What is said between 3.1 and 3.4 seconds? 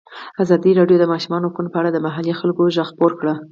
کړی.